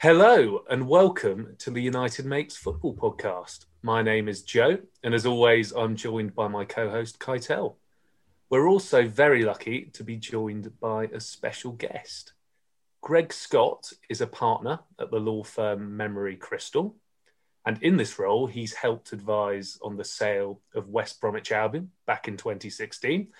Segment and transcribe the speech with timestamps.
[0.00, 3.66] Hello and welcome to the United Makes Football podcast.
[3.82, 7.74] My name is Joe, and as always, I'm joined by my co host, Keitel.
[8.48, 12.34] We're also very lucky to be joined by a special guest.
[13.00, 16.94] Greg Scott is a partner at the law firm Memery Crystal,
[17.66, 22.28] and in this role, he's helped advise on the sale of West Bromwich Albion back
[22.28, 23.32] in 2016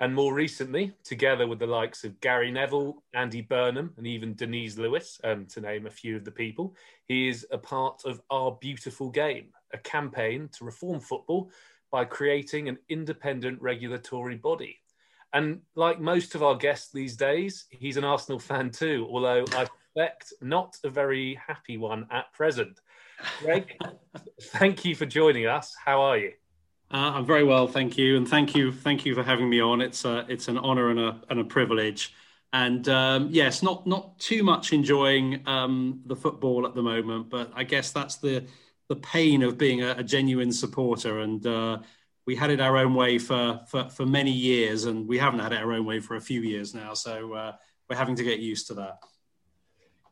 [0.00, 4.76] and more recently, together with the likes of Gary Neville, Andy Burnham, and even Denise
[4.76, 6.74] Lewis, um, to name a few of the people,
[7.06, 11.50] he is a part of Our Beautiful Game, a campaign to reform football
[11.90, 14.80] by creating an independent regulatory body.
[15.32, 19.66] And like most of our guests these days, he's an Arsenal fan too, although I
[19.66, 22.80] suspect not a very happy one at present.
[23.40, 23.76] Greg,
[24.42, 25.74] thank you for joining us.
[25.84, 26.32] How are you?
[26.94, 29.80] Uh, I'm very well, thank you, and thank you, thank you for having me on.
[29.80, 32.14] It's a, it's an honour and a and a privilege.
[32.52, 37.50] And um, yes, not not too much enjoying um, the football at the moment, but
[37.52, 38.46] I guess that's the
[38.88, 41.18] the pain of being a, a genuine supporter.
[41.18, 41.78] And uh,
[42.28, 45.52] we had it our own way for, for for many years, and we haven't had
[45.52, 46.94] it our own way for a few years now.
[46.94, 47.52] So uh,
[47.90, 48.98] we're having to get used to that.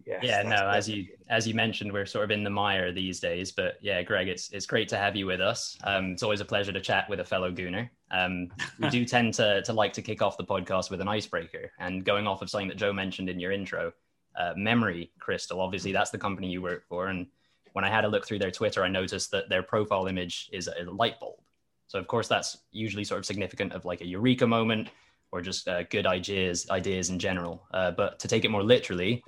[0.07, 3.21] Yes, yeah, no, as you as you mentioned, we're sort of in the mire these
[3.21, 3.53] days.
[3.53, 5.77] But yeah, Greg, it's it's great to have you with us.
[5.85, 7.89] Um, it's always a pleasure to chat with a fellow Gooner.
[8.11, 11.73] Um, we do tend to to like to kick off the podcast with an icebreaker,
[11.79, 13.93] and going off of something that Joe mentioned in your intro,
[14.39, 15.61] uh, Memery Crystal.
[15.61, 17.27] Obviously, that's the company you work for, and
[17.73, 20.69] when I had a look through their Twitter, I noticed that their profile image is
[20.69, 21.41] a light bulb.
[21.87, 24.89] So of course, that's usually sort of significant of like a eureka moment
[25.31, 27.67] or just uh, good ideas ideas in general.
[27.73, 29.25] Uh, but to take it more literally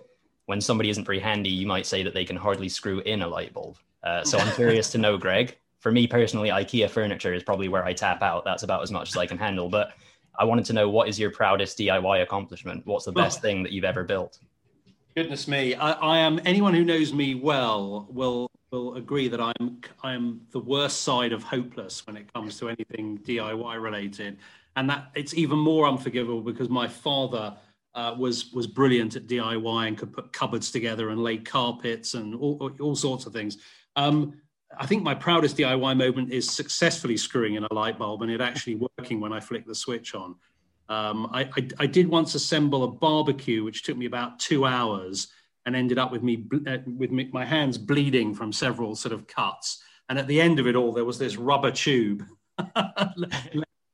[0.47, 3.29] when somebody isn't very handy, you might say that they can hardly screw in a
[3.29, 3.79] light bulb.
[4.03, 5.57] Uh, so I'm curious to know, Greg.
[5.81, 8.45] For me personally, IKEA furniture is probably where I tap out.
[8.45, 9.69] That's about as much as I can handle.
[9.69, 9.93] But
[10.39, 12.87] I wanted to know what is your proudest DIY accomplishment?
[12.87, 14.39] What's the best thing that you've ever built?
[15.15, 16.41] Goodness me, I, I, am.
[16.45, 21.33] Anyone who knows me well will will agree that I'm I am the worst side
[21.33, 24.39] of hopeless when it comes to anything DIY related,
[24.75, 27.55] and that it's even more unforgivable because my father
[27.95, 32.35] uh, was was brilliant at DIY and could put cupboards together and lay carpets and
[32.35, 33.59] all, all sorts of things.
[33.97, 34.35] Um,
[34.79, 38.41] I think my proudest DIY moment is successfully screwing in a light bulb and it
[38.41, 40.35] actually working when I flick the switch on.
[40.89, 45.29] Um, I, I, I, did once assemble a barbecue, which took me about two hours,
[45.65, 49.27] and ended up with me uh, with me, my hands bleeding from several sort of
[49.27, 49.83] cuts.
[50.09, 52.25] And at the end of it all, there was this rubber tube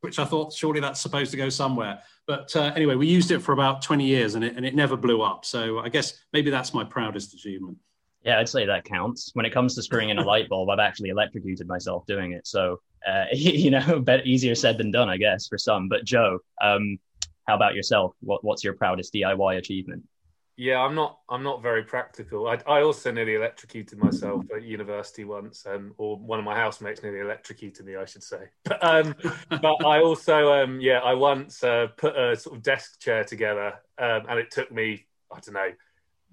[0.01, 2.01] which I thought surely that's supposed to go somewhere.
[2.27, 4.97] But uh, anyway, we used it for about 20 years and it, and it never
[4.97, 5.45] blew up.
[5.45, 7.77] So I guess maybe that's my proudest achievement.
[8.25, 9.31] Yeah, I'd say that counts.
[9.35, 12.47] When it comes to screwing in a light bulb, I've actually electrocuted myself doing it.
[12.47, 15.89] So, uh, you know, better, easier said than done, I guess, for some.
[15.89, 16.99] But Joe, um,
[17.47, 18.15] how about yourself?
[18.21, 20.05] What, what's your proudest DIY achievement?
[20.61, 21.21] Yeah, I'm not.
[21.31, 22.47] I'm not very practical.
[22.47, 27.03] I, I also nearly electrocuted myself at university once, um, or one of my housemates
[27.03, 28.51] nearly electrocuted me, I should say.
[28.65, 29.15] But, um,
[29.49, 33.73] but I also, um, yeah, I once uh, put a sort of desk chair together,
[33.97, 35.73] um, and it took me, I don't know,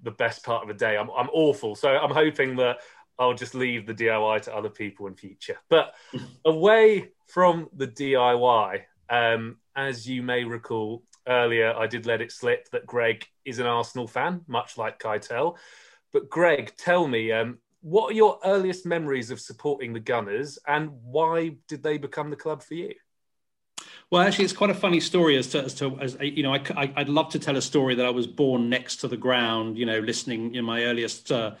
[0.02, 0.98] the best part of a day.
[0.98, 2.80] I'm, I'm awful, so I'm hoping that
[3.18, 5.56] I'll just leave the DIY to other people in future.
[5.70, 5.94] But
[6.44, 12.68] away from the DIY, um, as you may recall, earlier, I did let it slip
[12.70, 15.56] that Greg is an Arsenal fan, much like Keitel.
[16.12, 20.90] But Greg, tell me, um, what are your earliest memories of supporting the Gunners, and
[21.04, 22.94] why did they become the club for you?
[24.10, 26.92] Well, actually, it's quite a funny story as to, as to as, you know, I,
[26.96, 29.86] would love to tell a story that I was born next to the ground, you
[29.86, 31.52] know, listening, know, my earliest uh,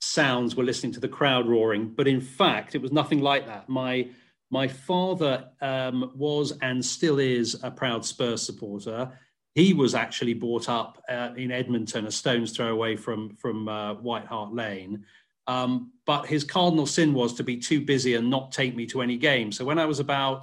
[0.00, 1.88] sounds were listening to the crowd roaring.
[1.88, 3.68] But in fact, it was nothing like that.
[3.68, 4.08] My
[4.54, 9.10] my father um, was and still is a proud Spurs supporter.
[9.56, 13.94] He was actually brought up uh, in Edmonton, a stone's throw away from from uh,
[13.94, 15.04] White Hart Lane.
[15.48, 19.02] Um, but his cardinal sin was to be too busy and not take me to
[19.02, 19.50] any game.
[19.50, 20.42] So when I was about,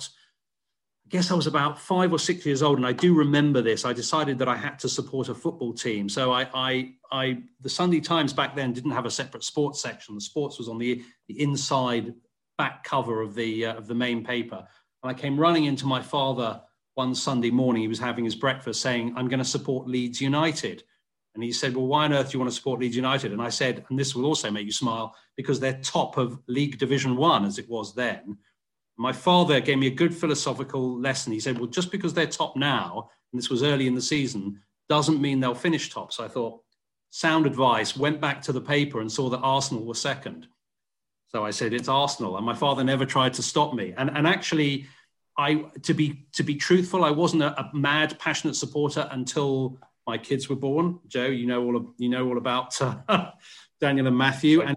[1.06, 3.86] I guess I was about five or six years old, and I do remember this.
[3.86, 6.10] I decided that I had to support a football team.
[6.10, 6.72] So I, I,
[7.14, 7.24] I
[7.62, 10.16] the Sunday Times back then didn't have a separate sports section.
[10.16, 12.14] The sports was on the the inside
[12.62, 14.60] back cover of the uh, of the main paper.
[15.02, 16.62] And I came running into my father
[16.94, 17.82] one Sunday morning.
[17.82, 20.84] He was having his breakfast, saying, "I'm going to support Leeds United."
[21.34, 23.42] And he said, "Well, why on earth do you want to support Leeds United?" And
[23.42, 25.08] I said, and this will also make you smile
[25.40, 26.28] because they're top of
[26.58, 28.38] League Division One as it was then.
[28.98, 31.34] My father gave me a good philosophical lesson.
[31.34, 34.44] He said, "Well, just because they're top now, and this was early in the season,
[34.88, 36.62] doesn't mean they'll finish top." So I thought,
[37.10, 37.98] sound advice.
[37.98, 40.48] Went back to the paper and saw that Arsenal were second.
[41.32, 42.36] So I said, it's Arsenal.
[42.36, 43.94] And my father never tried to stop me.
[43.96, 44.88] And, and actually,
[45.38, 50.18] I to be to be truthful, I wasn't a, a, mad, passionate supporter until my
[50.18, 51.00] kids were born.
[51.08, 53.32] Joe, you know all of, you know all about uh,
[53.80, 54.76] Daniel and Matthew, and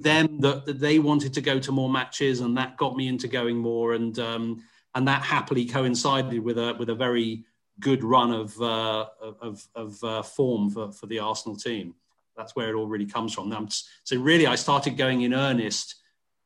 [0.00, 3.28] them that, that, they wanted to go to more matches, and that got me into
[3.28, 4.64] going more, and um,
[4.96, 7.44] and that happily coincided with a with a very
[7.78, 9.06] good run of uh,
[9.40, 11.94] of, of uh, form for, for the Arsenal team.
[12.36, 13.68] That's where it all really comes from.
[13.68, 15.94] so really, I started going in earnest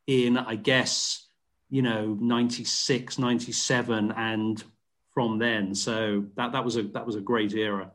[0.07, 1.27] in, I guess,
[1.71, 4.63] you know, 96, 97, and
[5.13, 5.75] from then.
[5.75, 7.91] So that that was a that was a great era.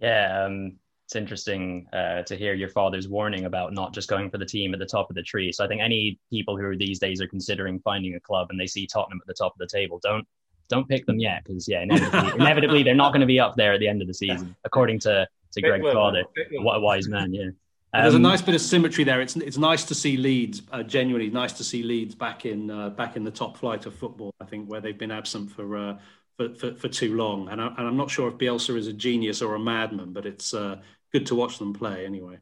[0.00, 4.38] Yeah, um, it's interesting uh, to hear your father's warning about not just going for
[4.38, 5.50] the team at the top of the tree.
[5.52, 8.66] So I think any people who these days are considering finding a club and they
[8.66, 10.26] see Tottenham at the top of the table, don't
[10.68, 13.72] don't pick them yet because yeah, inevitably, inevitably they're not going to be up there
[13.72, 16.24] at the end of the season, according to to Greg's father.
[16.52, 17.50] What a wise man, yeah.
[17.92, 19.20] Um, There's a um, nice bit of symmetry there.
[19.20, 22.90] It's it's nice to see Leeds, uh, genuinely nice to see Leeds back in uh,
[22.90, 24.32] back in the top flight of football.
[24.40, 25.98] I think where they've been absent for uh,
[26.36, 27.50] for, for, for, too long.
[27.50, 30.24] And, I, and I'm not sure if Bielsa is a genius or a madman, but
[30.24, 30.76] it's uh,
[31.12, 32.38] good to watch them play anyway.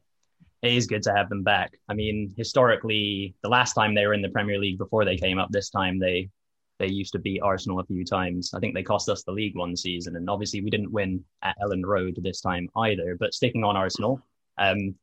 [0.62, 1.78] It is good to have them back.
[1.88, 5.38] I mean, historically, the last time they were in the Premier League before they came
[5.38, 6.30] up, this time they
[6.78, 8.52] they used to beat Arsenal a few times.
[8.54, 11.56] I think they cost us the league one season, and obviously we didn't win at
[11.60, 13.16] Elland Road this time either.
[13.18, 14.20] But sticking on Arsenal,
[14.58, 14.94] um,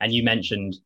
[0.00, 0.76] and you mentioned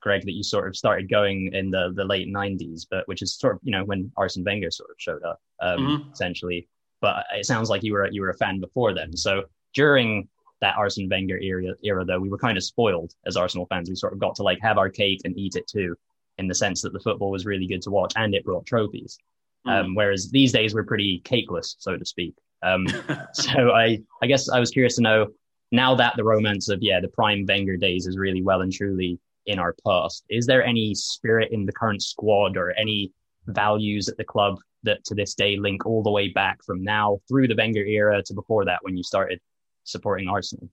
[0.00, 3.34] Greg that you sort of started going in the the late '90s, but which is
[3.34, 6.12] sort of you know when Arsene Wenger sort of showed up, um, mm-hmm.
[6.12, 6.68] essentially.
[7.00, 9.16] But it sounds like you were you were a fan before then.
[9.16, 9.44] So
[9.74, 10.28] during
[10.60, 13.88] that Arsene Wenger era, era though, we were kind of spoiled as Arsenal fans.
[13.88, 15.96] We sort of got to like have our cake and eat it too,
[16.38, 19.18] in the sense that the football was really good to watch and it brought trophies.
[19.66, 19.84] Mm.
[19.84, 22.34] Um, whereas these days we're pretty cakeless, so to speak.
[22.62, 22.86] Um,
[23.32, 25.26] so I, I guess I was curious to know
[25.70, 29.18] now that the romance of yeah the prime Wenger days is really well and truly
[29.46, 30.24] in our past.
[30.28, 33.12] Is there any spirit in the current squad or any
[33.46, 37.18] values at the club that to this day link all the way back from now
[37.28, 39.40] through the Wenger era to before that when you started
[39.84, 40.68] supporting Arsenal?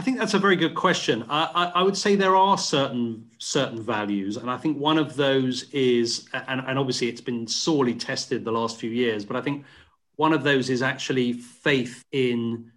[0.00, 1.26] I think that's a very good question.
[1.28, 5.14] I, I, I, would say there are certain certain values, and I think one of
[5.14, 9.42] those is, and, and obviously it's been sorely tested the last few years, but I
[9.42, 9.66] think
[10.16, 12.72] one of those is actually faith in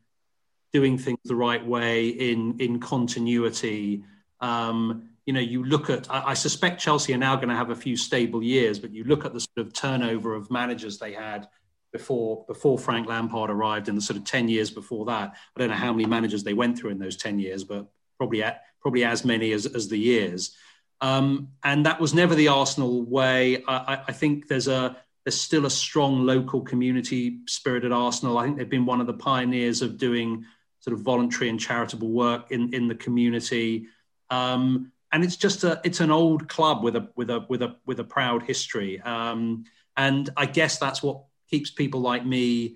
[0.74, 4.04] doing things the right way, in in continuity.
[4.42, 6.12] Um, you know, you look at.
[6.12, 9.06] I, I suspect Chelsea are now going to have a few stable years, but you
[9.06, 11.48] look at the sort of turnover of managers they had
[11.94, 15.36] before before Frank Lampard arrived in the sort of 10 years before that.
[15.56, 17.88] I don't know how many managers they went through in those 10 years, but
[18.18, 20.56] probably at, probably as many as, as the years.
[21.00, 23.64] Um, and that was never the Arsenal way.
[23.68, 28.38] I, I, think there's a there's still a strong local community spirit at Arsenal.
[28.38, 30.46] I think they've been one of the pioneers of doing
[30.80, 33.88] sort of voluntary and charitable work in, in the community.
[34.30, 37.76] Um, and it's just a it's an old club with a with a with a
[37.86, 39.00] with a proud history.
[39.02, 42.76] Um, and I guess that's what keeps people like me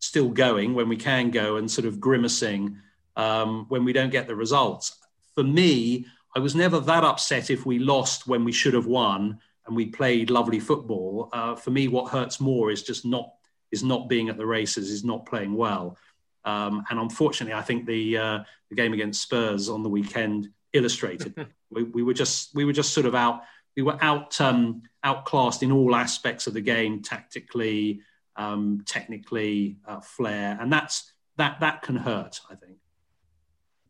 [0.00, 2.76] still going when we can go and sort of grimacing
[3.16, 4.98] um, when we don't get the results.
[5.34, 6.04] For me,
[6.36, 9.86] I was never that upset if we lost when we should have won and we
[9.86, 11.30] played lovely football.
[11.32, 13.32] Uh, for me, what hurts more is just not
[13.72, 15.96] is not being at the races, is not playing well.
[16.44, 18.38] Um, and unfortunately, I think the uh,
[18.68, 21.32] the game against Spurs on the weekend illustrated.
[21.70, 23.40] we, we, were just we were just sort of out
[23.74, 28.02] we were out um, outclassed in all aspects of the game, tactically,
[28.38, 32.40] um, technically, uh, flair, and that's that that can hurt.
[32.50, 32.78] I think.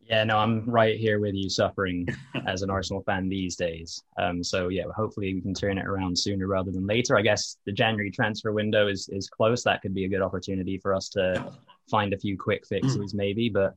[0.01, 2.09] Yeah, no, I'm right here with you, suffering
[2.47, 4.03] as an Arsenal fan these days.
[4.17, 7.19] Um, so yeah, hopefully we can turn it around sooner rather than later.
[7.19, 9.63] I guess the January transfer window is is close.
[9.63, 11.53] That could be a good opportunity for us to
[11.91, 13.75] find a few quick fixes, maybe, but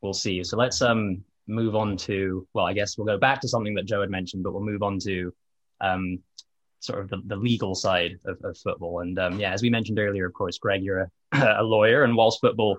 [0.00, 0.42] we'll see.
[0.42, 3.84] So let's um move on to well, I guess we'll go back to something that
[3.84, 5.32] Joe had mentioned, but we'll move on to
[5.82, 6.20] um
[6.86, 9.00] sort of the, the legal side of, of football.
[9.00, 11.10] And um, yeah, as we mentioned earlier, of course, Greg, you're a,
[11.58, 12.78] a lawyer, and whilst football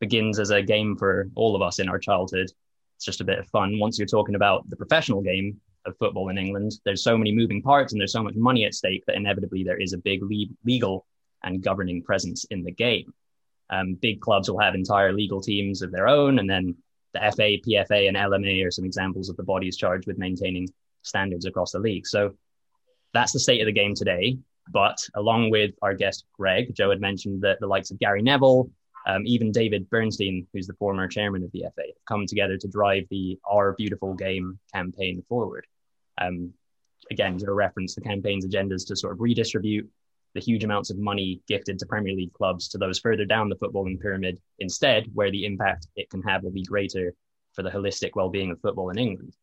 [0.00, 2.50] begins as a game for all of us in our childhood,
[2.96, 3.78] it's just a bit of fun.
[3.78, 7.62] Once you're talking about the professional game of football in England, there's so many moving
[7.62, 10.54] parts and there's so much money at stake that inevitably there is a big le-
[10.64, 11.06] legal
[11.42, 13.12] and governing presence in the game.
[13.70, 16.76] Um, big clubs will have entire legal teams of their own, and then
[17.12, 20.68] the FA, PFA, and LMA are some examples of the bodies charged with maintaining
[21.02, 22.06] standards across the league.
[22.06, 22.34] So
[23.16, 24.38] that's the state of the game today.
[24.72, 28.68] But along with our guest Greg, Joe had mentioned that the likes of Gary Neville,
[29.06, 32.68] um, even David Bernstein, who's the former chairman of the FA, have come together to
[32.68, 35.66] drive the Our Beautiful Game campaign forward.
[36.18, 36.52] Um,
[37.10, 39.88] again, to reference the campaign's agendas to sort of redistribute
[40.34, 43.56] the huge amounts of money gifted to Premier League clubs to those further down the
[43.56, 47.14] footballing pyramid, instead, where the impact it can have will be greater
[47.54, 49.34] for the holistic well-being of football in England.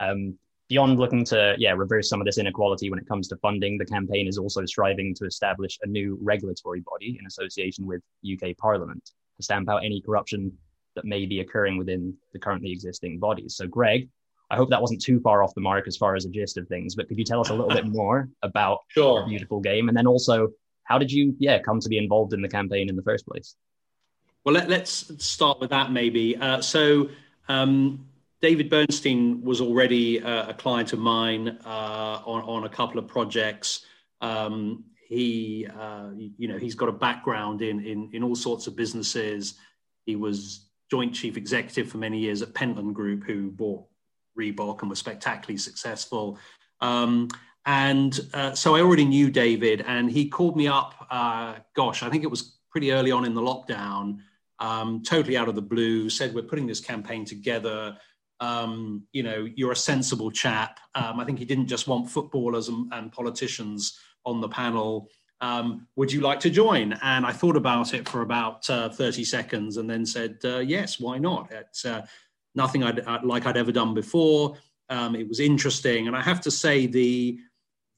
[0.00, 3.78] Um, beyond looking to yeah reverse some of this inequality when it comes to funding,
[3.78, 8.56] the campaign is also striving to establish a new regulatory body in association with UK
[8.56, 10.52] Parliament to stamp out any corruption
[10.94, 13.56] that may be occurring within the currently existing bodies.
[13.56, 14.08] So, Greg,
[14.50, 16.66] I hope that wasn't too far off the mark as far as the gist of
[16.68, 19.26] things, but could you tell us a little bit more about sure.
[19.26, 19.88] beautiful game?
[19.88, 20.48] And then also,
[20.84, 23.54] how did you, yeah, come to be involved in the campaign in the first place?
[24.44, 26.36] Well, let, us start with that maybe.
[26.36, 27.10] Uh, so,
[27.48, 28.07] um,
[28.40, 33.08] David Bernstein was already uh, a client of mine uh, on, on a couple of
[33.08, 33.84] projects.
[34.20, 38.76] Um, he, uh, you know, he's got a background in, in, in all sorts of
[38.76, 39.54] businesses.
[40.04, 43.84] He was joint chief executive for many years at Pentland Group, who bought
[44.38, 46.38] Reebok and was spectacularly successful.
[46.80, 47.28] Um,
[47.66, 50.94] and uh, so I already knew David, and he called me up.
[51.10, 54.18] Uh, gosh, I think it was pretty early on in the lockdown,
[54.58, 56.08] um, totally out of the blue.
[56.08, 57.96] Said we're putting this campaign together.
[58.40, 60.78] Um, you know, you're a sensible chap.
[60.94, 65.08] Um, I think he didn't just want footballers and, and politicians on the panel.
[65.40, 66.94] Um, would you like to join?
[67.02, 70.98] And I thought about it for about uh, 30 seconds and then said, uh, yes,
[70.98, 71.50] why not?
[71.52, 72.06] It's uh,
[72.54, 74.56] nothing I'd, like I'd ever done before.
[74.88, 76.06] Um, it was interesting.
[76.06, 77.38] And I have to say, the,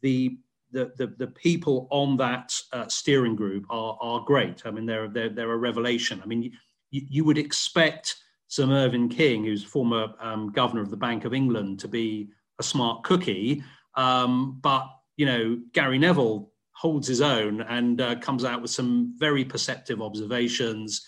[0.03, 0.39] the,
[0.73, 4.63] the, the, the people on that uh, steering group are, are great.
[4.67, 6.21] I mean, they're, they're, they're a revelation.
[6.23, 6.53] I mean,
[6.91, 8.17] you, you would expect
[8.51, 12.65] Sir Mervyn King, who's former um, governor of the Bank of England, to be a
[12.65, 13.63] smart cookie.
[13.95, 19.15] Um, but, you know, Gary Neville holds his own and uh, comes out with some
[19.19, 21.07] very perceptive observations.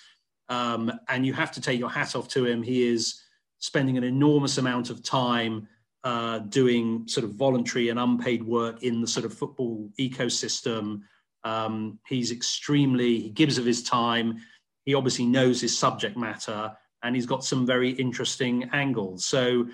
[0.49, 2.63] Um, and you have to take your hat off to him.
[2.63, 3.21] He is
[3.59, 5.67] spending an enormous amount of time
[6.05, 11.01] uh, doing sort of voluntary and unpaid work in the sort of football ecosystem.
[11.43, 14.39] Um, he's extremely, he gives of his time.
[14.85, 19.25] He obviously knows his subject matter and he's got some very interesting angles.
[19.25, 19.67] So,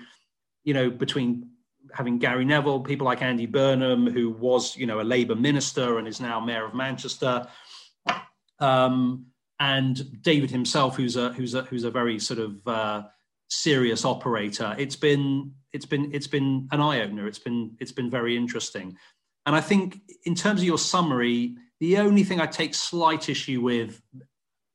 [0.63, 1.49] you know, between
[1.93, 6.07] having Gary Neville, people like Andy Burnham, who was, you know, a Labour minister and
[6.07, 7.47] is now mayor of Manchester,
[8.59, 9.25] um,
[9.59, 13.03] and David himself, who's a who's a who's a very sort of uh,
[13.49, 14.75] serious operator.
[14.77, 17.27] It's been it's been it's been an eye opener.
[17.27, 18.97] It's been it's been very interesting,
[19.45, 23.61] and I think in terms of your summary, the only thing I take slight issue
[23.61, 24.01] with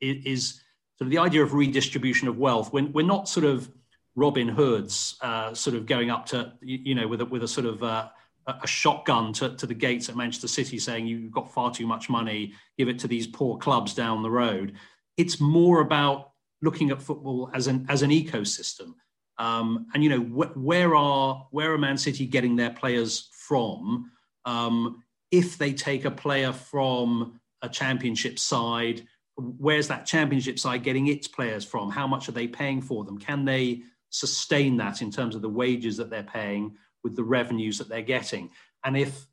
[0.01, 0.61] is, is
[0.99, 2.73] sort of the idea of redistribution of wealth.
[2.73, 3.71] When we're not sort of
[4.17, 7.67] Robin Hoods uh, sort of going up to, you know, with a, with a sort
[7.67, 8.09] of uh,
[8.47, 12.09] a shotgun to, to the gates at Manchester City saying, you've got far too much
[12.09, 14.75] money, give it to these poor clubs down the road.
[15.17, 16.33] It's more about
[16.63, 18.95] looking at football as an, as an ecosystem.
[19.39, 24.11] Um, and, you know, wh- where, are, where are Man City getting their players from?
[24.45, 31.09] Um, if they take a player from a championship side, where's that championship side getting
[31.09, 31.91] its players from?
[31.91, 33.19] How much are they paying for them?
[33.19, 33.83] Can they
[34.15, 38.03] sustain that in terms of the wages that they're paying with the revenues that they're
[38.03, 38.51] getting.
[38.85, 39.27] And if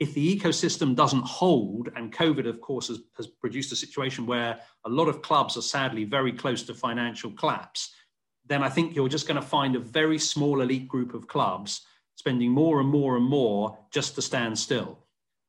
[0.00, 4.60] if the ecosystem doesn't hold, and COVID, of course, has, has produced a situation where
[4.86, 7.92] a lot of clubs are sadly very close to financial collapse,
[8.46, 11.80] then I think you're just going to find a very small elite group of clubs
[12.14, 15.00] spending more and more and more just to stand still.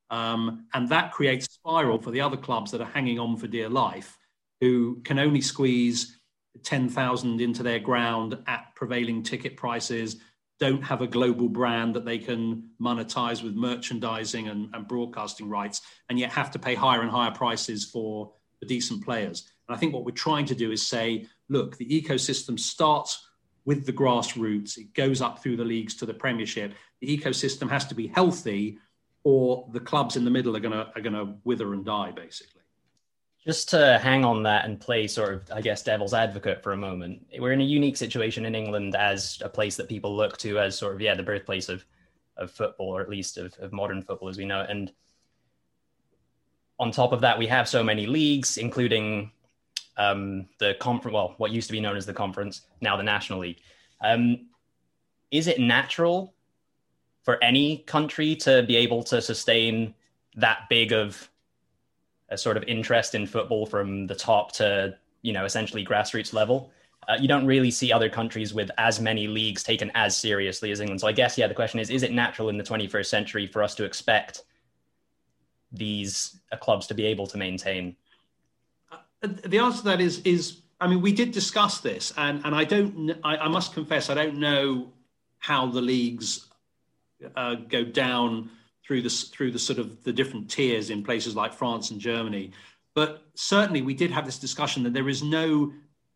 [0.10, 3.48] Um, and that creates a spiral for the other clubs that are hanging on for
[3.48, 4.18] dear life,
[4.60, 6.20] who can only squeeze
[6.64, 10.18] 10,000 into their ground at prevailing ticket prices,
[10.60, 15.82] don't have a global brand that they can monetize with merchandising and, and, broadcasting rights,
[16.10, 19.50] and yet have to pay higher and higher prices for the decent players.
[19.68, 23.26] And I think what we're trying to do is say, look, the ecosystem starts
[23.66, 26.74] with the grassroots, it goes up through the leagues to the Premiership.
[27.02, 28.80] The ecosystem has to be healthy,
[29.24, 32.12] or the clubs in the middle are going to are going to wither and die,
[32.12, 32.62] basically.
[33.46, 36.78] Just to hang on that and play sort of, I guess, devil's advocate for a
[36.78, 40.60] moment, we're in a unique situation in England as a place that people look to
[40.60, 41.86] as sort of, yeah, the birthplace of,
[42.36, 44.70] of football, or at least of, of modern football as we know it.
[44.70, 44.92] And
[46.80, 49.32] on top of that, we have so many leagues, including
[49.96, 53.40] um, the conference, well, what used to be known as the conference, now the National
[53.40, 53.62] League.
[54.02, 54.48] Um,
[55.32, 56.34] is it natural
[57.24, 59.94] for any country to be able to sustain
[60.36, 61.30] that big of
[62.30, 66.72] a sort of interest in football from the top to you know essentially grassroots level.
[67.08, 70.80] Uh, you don't really see other countries with as many leagues taken as seriously as
[70.80, 71.02] England.
[71.02, 73.64] So I guess yeah, the question is: Is it natural in the 21st century for
[73.64, 74.44] us to expect
[75.72, 77.96] these uh, clubs to be able to maintain?
[78.92, 78.98] Uh,
[79.46, 82.64] the answer to that is is I mean we did discuss this, and and I
[82.64, 84.92] don't I, I must confess I don't know
[85.40, 86.49] how the leagues
[87.36, 88.50] uh, go down
[88.86, 92.52] through the through the sort of the different tiers in places like France and Germany.
[92.96, 95.72] But certainly, we did have this discussion that there is no,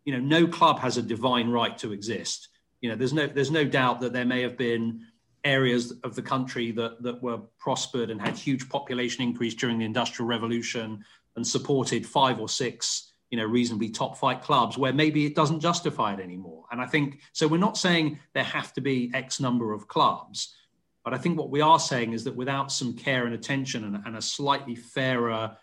[0.05, 2.49] you know, no club has a divine right to exist.
[2.81, 5.05] You know, there's no there's no doubt that there may have been
[5.43, 9.85] areas of the country that that were prospered and had huge population increase during the
[9.85, 11.03] industrial revolution
[11.35, 15.59] and supported five or six you know reasonably top flight clubs where maybe it doesn't
[15.59, 16.65] justify it anymore.
[16.71, 17.47] And I think so.
[17.47, 20.55] We're not saying there have to be X number of clubs,
[21.03, 24.01] but I think what we are saying is that without some care and attention and,
[24.05, 25.57] and a slightly fairer,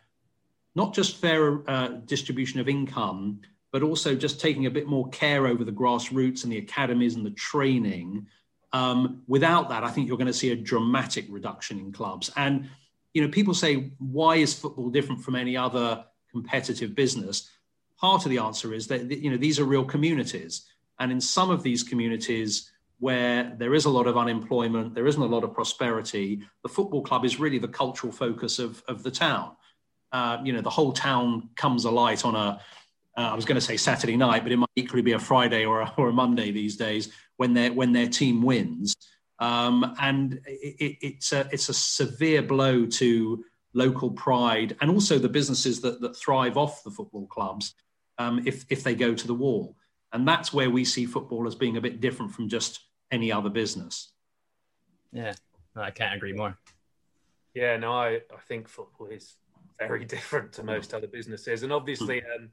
[0.75, 3.41] not just fairer uh, distribution of income,
[3.73, 7.25] but also just taking a bit more care over the grassroots and the academies and
[7.25, 8.27] the training.
[8.73, 12.31] Um, without that, I think you're going to see a dramatic reduction in clubs.
[12.37, 12.69] And
[13.15, 17.51] you know, people say, why is football different from any other competitive business?
[17.99, 20.67] Part of the answer is that you know these are real communities,
[20.99, 22.71] and in some of these communities
[23.01, 27.03] where there is a lot of unemployment, there isn't a lot of prosperity, the football
[27.03, 29.57] club is really the cultural focus of, of the town.
[30.13, 32.61] Uh, you know, the whole town comes alight on a
[33.17, 35.65] uh, I was going to say Saturday night, but it might equally be a Friday
[35.65, 38.95] or a, or a Monday these days when when their team wins.
[39.41, 45.29] Um, and it, it's a it's a severe blow to local pride and also the
[45.29, 47.75] businesses that, that thrive off the football clubs
[48.19, 49.77] um, if if they go to the wall.
[50.13, 52.81] And that's where we see football as being a bit different from just
[53.11, 54.13] any other business.
[55.13, 55.35] Yeah,
[55.77, 56.57] I can't agree more.
[57.55, 59.37] Yeah, no, I, I think football is
[59.79, 62.45] very different to most other businesses, and obviously, hmm.
[62.45, 62.51] um,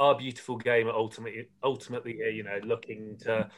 [0.00, 3.48] our beautiful game ultimately ultimately you know looking to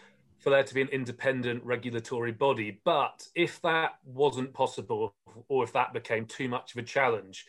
[0.41, 5.15] for there to be an independent regulatory body but if that wasn't possible
[5.49, 7.47] or if that became too much of a challenge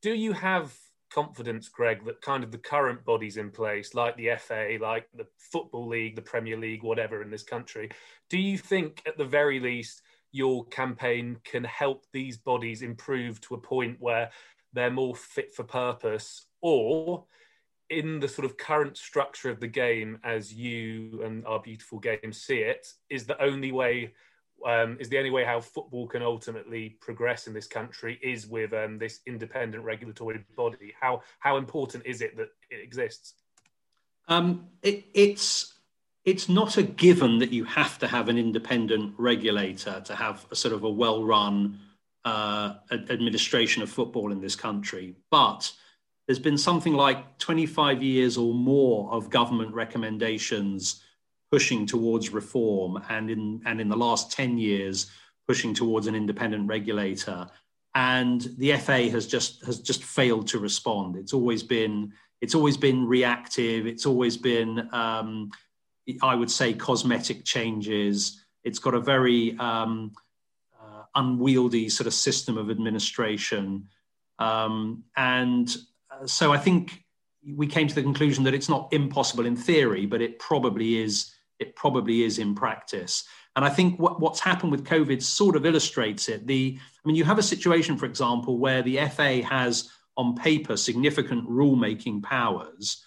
[0.00, 0.74] do you have
[1.10, 5.26] confidence greg that kind of the current bodies in place like the fa like the
[5.38, 7.90] football league the premier league whatever in this country
[8.28, 10.02] do you think at the very least
[10.32, 14.30] your campaign can help these bodies improve to a point where
[14.72, 16.46] they're more fit for purpose?
[16.60, 17.24] Or
[17.88, 22.32] in the sort of current structure of the game as you and our beautiful game
[22.32, 24.12] see it is the only way
[24.66, 28.72] um, is the only way how football can ultimately progress in this country is with
[28.72, 30.94] um, this independent regulatory body.
[31.00, 33.34] How how important is it that it exists?
[34.28, 35.74] Um, it, it's
[36.24, 40.56] it's not a given that you have to have an independent regulator to have a
[40.56, 41.78] sort of a well-run
[42.24, 45.72] uh, administration of football in this country but
[46.26, 51.02] there's been something like 25 years or more of government recommendations
[51.50, 55.10] pushing towards reform, and in and in the last 10 years
[55.46, 57.46] pushing towards an independent regulator.
[57.94, 61.16] And the FA has just has just failed to respond.
[61.16, 63.86] It's always been it's always been reactive.
[63.86, 65.50] It's always been um,
[66.22, 68.44] I would say cosmetic changes.
[68.64, 70.12] It's got a very um,
[70.80, 73.88] uh, unwieldy sort of system of administration.
[74.38, 75.74] Um, and
[76.26, 77.04] so I think
[77.56, 81.32] we came to the conclusion that it's not impossible in theory, but it probably is.
[81.60, 83.24] It probably is in practice.
[83.56, 86.46] And I think what, what's happened with COVID sort of illustrates it.
[86.46, 90.76] The, I mean, you have a situation, for example, where the FA has on paper
[90.76, 93.04] significant rule-making powers,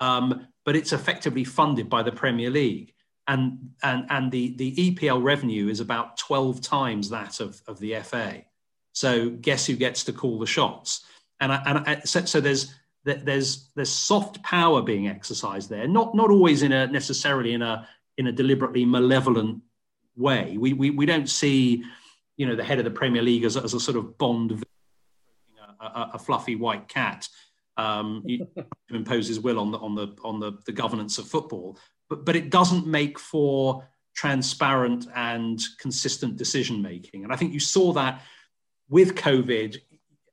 [0.00, 2.92] um, but it's effectively funded by the Premier League.
[3.28, 7.96] And, and, and the, the EPL revenue is about 12 times that of, of the
[8.00, 8.44] FA.
[8.92, 11.04] So guess who gets to call the shots?
[11.40, 16.14] and I, and I, so, so, there's there's there's soft power being exercised there, not
[16.14, 17.86] not always in a necessarily in a
[18.18, 19.62] in a deliberately malevolent
[20.16, 20.56] way.
[20.58, 21.84] We we, we don't see
[22.36, 24.64] you know the head of the Premier League as, as a sort of Bond,
[25.80, 27.28] a, a, a fluffy white cat
[27.76, 31.78] um, to impose his will on the on the on the, the governance of football.
[32.08, 37.24] But but it doesn't make for transparent and consistent decision making.
[37.24, 38.22] And I think you saw that
[38.88, 39.76] with COVID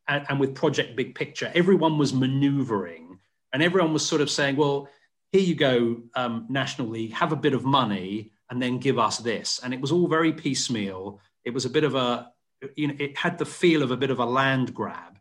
[0.07, 3.19] and, and with Project Big Picture, everyone was maneuvering
[3.51, 4.87] and everyone was sort of saying, well,
[5.33, 9.17] here you go, um, National League, have a bit of money and then give us
[9.17, 9.59] this.
[9.63, 11.19] And it was all very piecemeal.
[11.43, 12.31] It was a bit of a,
[12.75, 15.17] you know, it had the feel of a bit of a land grab.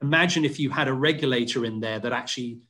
[0.00, 2.60] Imagine if you had a regulator in there that actually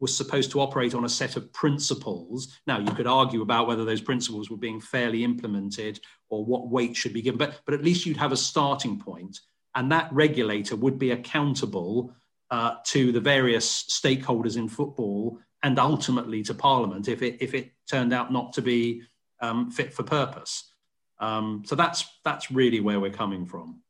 [0.00, 2.58] was supposed to operate on a set of principles.
[2.66, 6.96] Now, you could argue about whether those principles were being fairly implemented or what weight
[6.96, 9.40] should be given, but, but at least you'd have a starting point
[9.76, 12.12] and that regulator would be accountable
[12.50, 17.72] uh, to the various stakeholders in football and ultimately to Parliament if it if it
[17.90, 19.02] turned out not to be
[19.40, 20.72] um, fit for purpose.
[21.18, 23.80] Um, so that's that's really where we're coming from.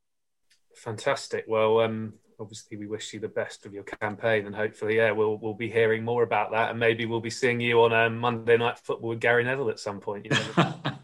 [0.75, 1.45] Fantastic.
[1.47, 5.37] Well, um, obviously we wish you the best of your campaign, and hopefully, yeah, we'll
[5.37, 8.57] we'll be hearing more about that, and maybe we'll be seeing you on um, Monday
[8.57, 10.25] Night Football with Gary Neville at some point.
[10.25, 10.75] You know?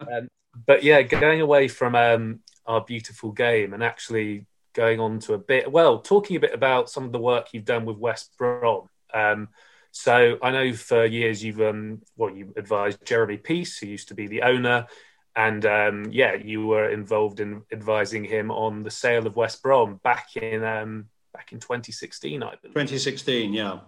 [0.00, 0.28] um,
[0.66, 5.38] but yeah, going away from um, our beautiful game and actually going on to a
[5.38, 8.88] bit, well, talking a bit about some of the work you've done with West Brom.
[9.14, 9.48] Um,
[9.90, 14.14] so I know for years you've, um, well, you advised Jeremy Peace, who used to
[14.14, 14.86] be the owner.
[15.34, 20.00] And um, yeah, you were involved in advising him on the sale of West Brom
[20.02, 22.74] back in um, back in 2016, I believe.
[22.74, 23.78] 2016, yeah.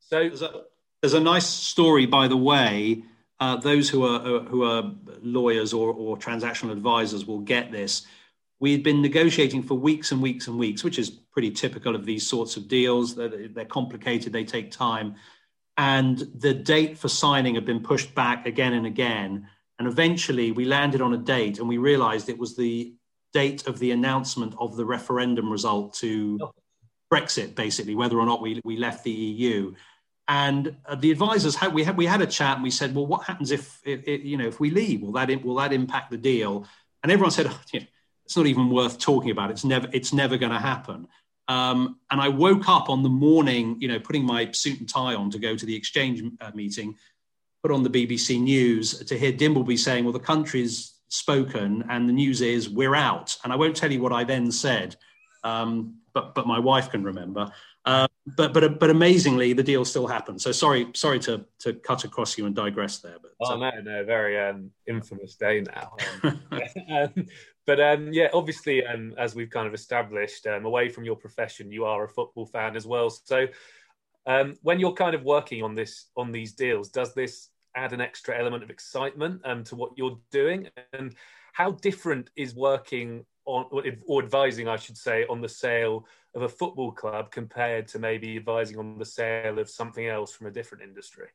[0.00, 0.62] So there's a,
[1.00, 3.02] there's a nice story, by the way.
[3.40, 8.06] Uh, those who are who are lawyers or, or transactional advisors will get this.
[8.62, 12.06] We had been negotiating for weeks and weeks and weeks, which is pretty typical of
[12.06, 13.16] these sorts of deals.
[13.16, 15.16] They're, they're complicated, they take time.
[15.76, 19.48] And the date for signing had been pushed back again and again.
[19.80, 22.94] And eventually we landed on a date and we realized it was the
[23.32, 26.38] date of the announcement of the referendum result to.
[27.12, 29.74] Brexit, basically, whether or not we, we left the EU.
[30.28, 33.06] And uh, the advisors had we had we had a chat and we said, well,
[33.06, 35.02] what happens if, if, if you know if we leave?
[35.02, 36.66] Will that will that impact the deal?
[37.02, 37.60] And everyone said, oh,
[38.24, 39.50] it's not even worth talking about.
[39.50, 41.08] It's never it's never going to happen.
[41.48, 45.14] Um, and I woke up on the morning, you know, putting my suit and tie
[45.14, 46.94] on to go to the exchange uh, meeting,
[47.62, 52.12] put on the BBC News to hear Dimbleby saying, well, the country's spoken and the
[52.12, 53.36] news is we're out.
[53.44, 54.96] And I won't tell you what I then said,
[55.44, 57.50] um, but, but my wife can remember.
[57.84, 58.06] Uh,
[58.36, 60.40] but but but amazingly, the deal still happened.
[60.40, 63.16] So sorry sorry to to cut across you and digress there.
[63.20, 65.96] But oh no no very um, infamous day now.
[67.66, 71.70] But um, yeah, obviously, um, as we've kind of established, um, away from your profession,
[71.70, 73.08] you are a football fan as well.
[73.10, 73.46] So
[74.26, 78.00] um, when you're kind of working on this on these deals, does this add an
[78.00, 80.68] extra element of excitement um, to what you're doing?
[80.92, 81.14] And
[81.52, 83.66] how different is working on
[84.06, 88.36] or advising, I should say, on the sale of a football club compared to maybe
[88.36, 91.28] advising on the sale of something else from a different industry?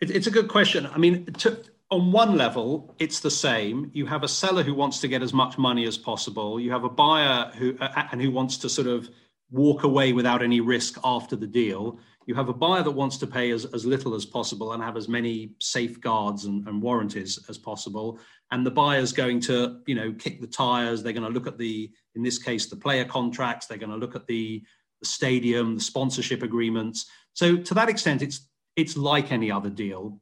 [0.00, 0.86] It's a good question.
[0.86, 3.90] I mean, to, on one level, it's the same.
[3.94, 6.58] You have a seller who wants to get as much money as possible.
[6.58, 9.08] You have a buyer who uh, and who wants to sort of
[9.50, 11.98] walk away without any risk after the deal.
[12.26, 14.96] You have a buyer that wants to pay as, as little as possible and have
[14.96, 18.18] as many safeguards and, and warranties as possible.
[18.50, 21.02] And the buyer's going to, you know, kick the tires.
[21.02, 23.66] They're going to look at the, in this case, the player contracts.
[23.66, 24.62] They're going to look at the,
[25.00, 27.06] the stadium, the sponsorship agreements.
[27.34, 30.20] So to that extent, it's it's like any other deal,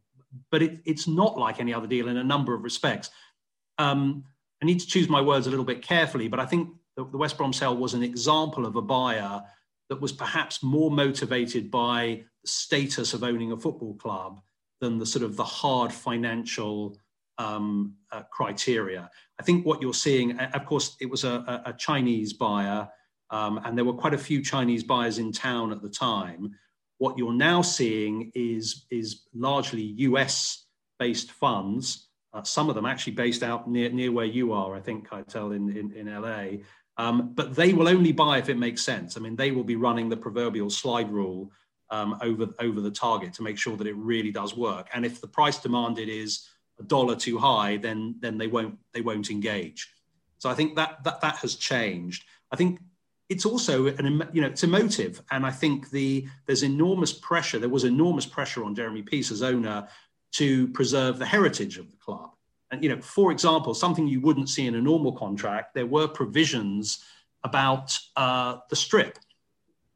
[0.51, 3.11] but it, it's not like any other deal in a number of respects.
[3.79, 4.25] Um,
[4.63, 7.17] I need to choose my words a little bit carefully, but I think the, the
[7.19, 9.43] West Brom sale was an example of a buyer
[9.89, 14.41] that was perhaps more motivated by the status of owning a football club
[14.81, 16.97] than the sort of the hard financial
[17.39, 19.11] um, uh, criteria.
[19.41, 22.89] I think what you're seeing, of course, it was a, a Chinese buyer,
[23.31, 26.53] um, and there were quite a few Chinese buyers in town at the time.
[27.03, 30.67] What you're now seeing is, is largely US
[31.01, 34.81] based funds, uh, some of them actually based out near, near where you are, I
[34.81, 36.63] think, Keitel, in, in, in LA,
[36.99, 39.17] um, but they will only buy if it makes sense.
[39.17, 41.51] I mean, they will be running the proverbial slide rule
[41.91, 44.89] um, over, over the target to make sure that it really does work.
[44.95, 46.47] And if the price demanded is
[46.79, 49.93] a dollar too high, then, then they, won't, they won't engage.
[50.39, 52.23] So I think that, that, that has changed.
[52.53, 52.79] I think
[53.33, 57.69] it's also an you know it's emotive and i think the there's enormous pressure there
[57.69, 59.89] was enormous pressure on jeremy peace as owner
[60.31, 62.31] to preserve the heritage of the club
[62.73, 66.09] and you know, for example, something you wouldn't see in a normal contract, there were
[66.09, 67.05] provisions
[67.45, 69.19] about uh, the strip.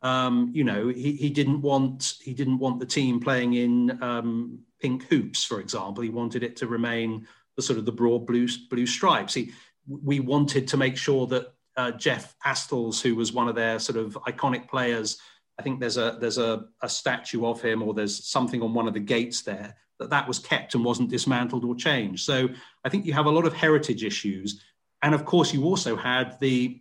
[0.03, 4.59] Um, you know, he, he didn't want he didn't want the team playing in um,
[4.79, 6.05] pink hoops, for example.
[6.05, 9.33] He wanted it to remain the sort of the broad blue blue stripes.
[9.33, 9.53] He,
[9.88, 13.98] we wanted to make sure that uh, Jeff Astles, who was one of their sort
[13.98, 15.18] of iconic players,
[15.58, 18.88] I think there's a there's a, a statue of him or there's something on one
[18.88, 22.24] of the gates there that that was kept and wasn't dismantled or changed.
[22.24, 22.48] So
[22.84, 24.62] I think you have a lot of heritage issues.
[25.02, 26.80] And of course, you also had the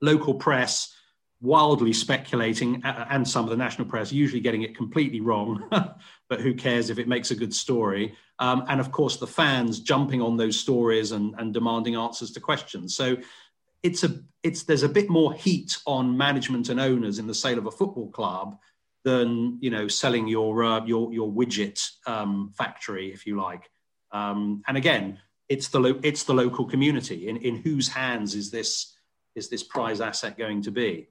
[0.00, 0.92] local press
[1.40, 5.62] wildly speculating, and some of the national press usually getting it completely wrong,
[6.28, 8.16] but who cares if it makes a good story?
[8.38, 12.40] Um, and of course, the fans jumping on those stories and, and demanding answers to
[12.40, 12.96] questions.
[12.96, 13.16] So
[13.86, 17.58] it's a it's there's a bit more heat on management and owners in the sale
[17.58, 18.58] of a football club
[19.04, 23.70] than you know selling your uh, your your widget um, factory, if you like.
[24.10, 25.18] Um, and again,
[25.48, 28.96] it's the lo- it's the local community in, in whose hands is this
[29.36, 31.08] is this prize asset going to be.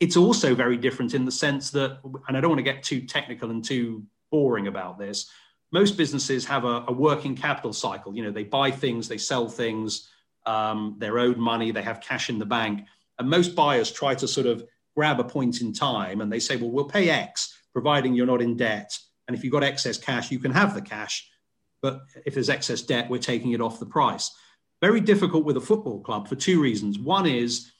[0.00, 3.02] It's also very different in the sense that, and I don't want to get too
[3.02, 5.30] technical and too boring about this.
[5.72, 8.14] Most businesses have a, a working capital cycle.
[8.14, 10.08] You know, they buy things, they sell things,
[10.46, 12.86] um, their own money, they have cash in the bank,
[13.18, 16.56] and most buyers try to sort of grab a point in time and they say,
[16.56, 18.96] well, we'll pay X, providing you're not in debt.
[19.26, 21.28] And if you've got excess cash, you can have the cash.
[21.82, 24.30] But if there's excess debt, we're taking it off the price.
[24.80, 26.98] Very difficult with a football club for two reasons.
[26.98, 27.72] One is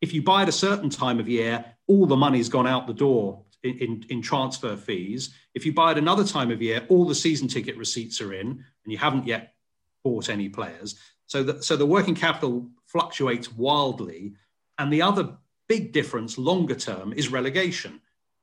[0.00, 2.94] if you buy at a certain time of year, all the money's gone out the
[2.94, 5.34] door in, in, in, transfer fees.
[5.54, 8.48] If you buy at another time of year, all the season ticket receipts are in,
[8.48, 9.54] and you haven't yet
[10.02, 10.98] bought any players.
[11.30, 14.34] So the, so the working capital fluctuates wildly.
[14.78, 15.36] And the other
[15.68, 18.00] big difference longer term is relegation.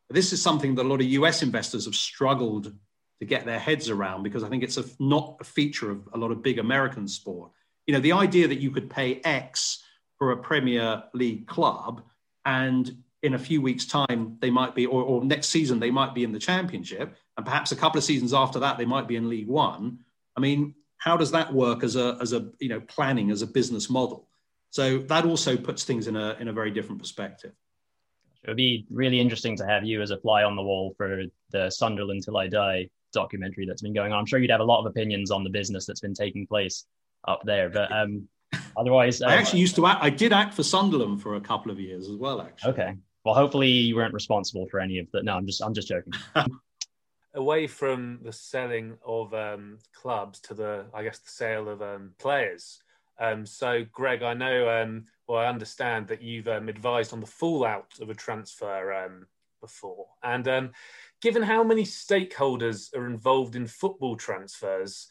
[0.09, 2.73] This is something that a lot of US investors have struggled
[3.19, 6.17] to get their heads around because I think it's a, not a feature of a
[6.17, 7.51] lot of big American sport.
[7.87, 9.83] You know, the idea that you could pay X
[10.17, 12.03] for a Premier League club
[12.45, 16.15] and in a few weeks' time they might be, or, or next season they might
[16.15, 19.17] be in the Championship, and perhaps a couple of seasons after that they might be
[19.17, 19.99] in League One.
[20.37, 23.47] I mean, how does that work as a as a you know planning as a
[23.47, 24.27] business model?
[24.69, 27.53] So that also puts things in a in a very different perspective.
[28.43, 31.23] It would be really interesting to have you as a fly on the wall for
[31.51, 34.19] the Sunderland Till I Die documentary that's been going on.
[34.19, 36.85] I'm sure you'd have a lot of opinions on the business that's been taking place
[37.27, 37.69] up there.
[37.69, 38.27] But um,
[38.77, 40.03] otherwise, I uh, actually used to act.
[40.03, 42.41] I did act for Sunderland for a couple of years as well.
[42.41, 42.71] Actually.
[42.71, 42.93] Okay.
[43.25, 45.25] Well, hopefully you weren't responsible for any of that.
[45.25, 46.13] No, I'm just I'm just joking.
[47.37, 52.11] Away from the selling of um, clubs to the, I guess, the sale of um,
[52.17, 52.81] players.
[53.19, 57.25] Um, so, Greg, I know, um, well, I understand that you've um, advised on the
[57.25, 59.27] fallout of a transfer um,
[59.61, 60.71] before, and
[61.21, 65.07] given how many stakeholders are involved in football transfers,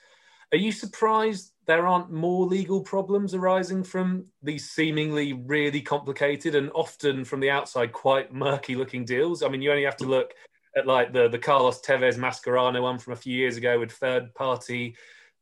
[0.53, 6.71] are you surprised there aren't more legal problems arising from these seemingly really complicated and
[6.75, 9.43] often from the outside quite murky looking deals?
[9.43, 10.35] I mean, you only have to look
[10.77, 14.35] at like the, the Carlos Tevez Mascherano one from a few years ago with third
[14.35, 14.95] party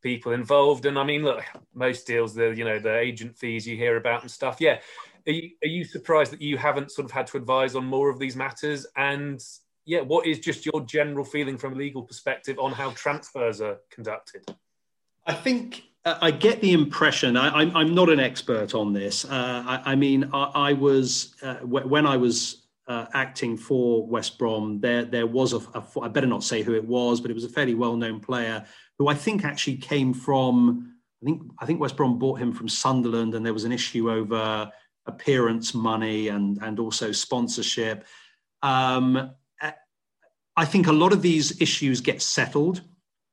[0.02, 0.86] people involved.
[0.86, 1.42] And I mean, look,
[1.74, 4.58] most deals, the you know the agent fees you hear about and stuff.
[4.60, 4.78] Yeah,
[5.26, 8.08] are you, are you surprised that you haven't sort of had to advise on more
[8.08, 8.86] of these matters?
[8.96, 9.42] And
[9.84, 13.78] yeah, what is just your general feeling from a legal perspective on how transfers are
[13.90, 14.44] conducted?
[15.26, 17.36] I think uh, I get the impression.
[17.36, 19.24] I, am not an expert on this.
[19.24, 24.06] Uh, I, I, mean, I, I was uh, w- when I was uh, acting for
[24.06, 24.80] West Brom.
[24.80, 25.84] There, there was a, a.
[26.02, 28.64] I better not say who it was, but it was a fairly well-known player
[28.98, 30.94] who I think actually came from.
[31.22, 34.10] I think I think West Brom bought him from Sunderland, and there was an issue
[34.10, 34.70] over
[35.06, 38.04] appearance money and and also sponsorship.
[38.62, 39.30] Um,
[40.56, 42.82] I think a lot of these issues get settled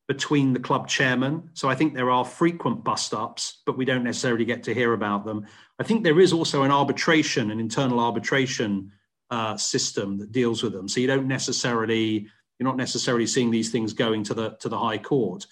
[0.08, 1.50] between the club chairman.
[1.54, 4.94] So I think there are frequent bust ups, but we don't necessarily get to hear
[4.94, 5.46] about them.
[5.80, 8.92] I think there is also an arbitration, an internal arbitration
[9.32, 10.88] uh, system that deals with them.
[10.88, 12.28] So you don't necessarily
[12.60, 15.48] you're not necessarily seeing these things going to the to the high court.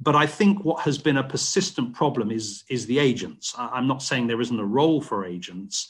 [0.00, 3.54] But I think what has been a persistent problem is is the agents.
[3.56, 5.88] I'm not saying there isn't a role for agents,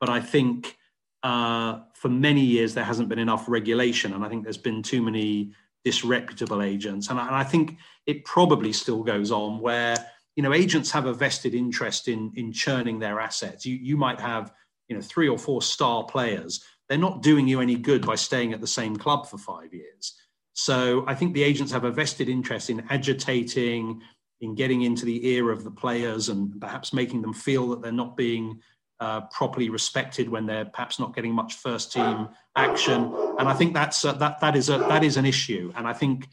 [0.00, 0.76] but I think
[1.22, 5.00] uh, for many years there hasn't been enough regulation, and I think there's been too
[5.00, 5.52] many
[5.84, 9.96] disreputable agents, and I, and I think it probably still goes on where
[10.36, 13.64] you know agents have a vested interest in in churning their assets.
[13.64, 14.52] You you might have
[14.88, 16.64] you know three or four star players.
[16.92, 20.12] They're not doing you any good by staying at the same club for five years.
[20.52, 24.02] So I think the agents have a vested interest in agitating,
[24.42, 27.92] in getting into the ear of the players, and perhaps making them feel that they're
[27.92, 28.60] not being
[29.00, 33.10] uh, properly respected when they're perhaps not getting much first team action.
[33.38, 35.72] And I think that's uh, that that is a that is an issue.
[35.74, 36.28] And I think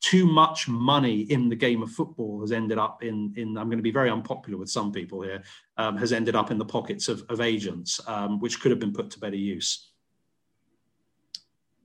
[0.00, 3.78] too much money in the game of football has ended up in in I'm going
[3.78, 5.42] to be very unpopular with some people here
[5.76, 8.92] um, has ended up in the pockets of, of agents, um, which could have been
[8.92, 9.90] put to better use.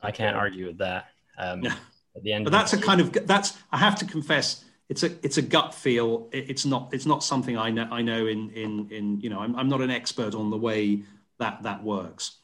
[0.02, 1.08] I can't argue with that.
[1.38, 1.76] Um, yeah.
[2.16, 5.12] At the end, but that's a kind of that's I have to confess it's a
[5.26, 6.30] it's a gut feel.
[6.32, 9.56] It's not it's not something I know I know in in in you know I'm
[9.56, 11.02] I'm not an expert on the way
[11.40, 12.38] that that works.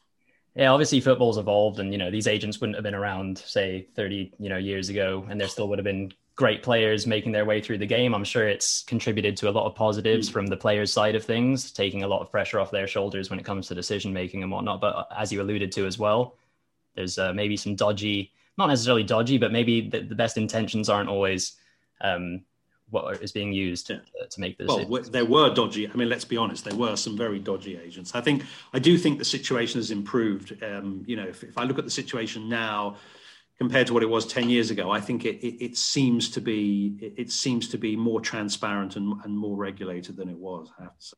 [0.60, 4.34] Yeah, obviously football's evolved, and you know these agents wouldn't have been around say 30
[4.38, 7.62] you know years ago, and there still would have been great players making their way
[7.62, 8.14] through the game.
[8.14, 10.32] I'm sure it's contributed to a lot of positives mm.
[10.34, 13.38] from the players' side of things, taking a lot of pressure off their shoulders when
[13.38, 14.82] it comes to decision making and whatnot.
[14.82, 16.36] But as you alluded to as well,
[16.94, 21.08] there's uh, maybe some dodgy, not necessarily dodgy, but maybe the, the best intentions aren't
[21.08, 21.56] always
[22.02, 22.42] um,
[22.90, 24.68] what is being used to, to make this.
[24.68, 25.88] Well, there were dodgy.
[25.88, 26.64] I mean, let's be honest.
[26.64, 28.14] There were some very dodgy agents.
[28.14, 30.62] I think I do think the situation has improved.
[30.62, 32.96] Um, you know, if, if, I look at the situation now
[33.58, 36.40] compared to what it was ten years ago, I think it, it, it seems to
[36.40, 40.70] be it, it, seems to be more transparent and, and more regulated than it was.
[40.78, 41.16] I have to say.